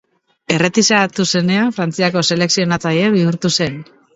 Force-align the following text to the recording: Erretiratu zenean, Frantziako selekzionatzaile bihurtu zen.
Erretiratu 0.53 1.27
zenean, 1.27 1.69
Frantziako 1.77 2.25
selekzionatzaile 2.33 3.15
bihurtu 3.19 3.57
zen. 3.61 3.79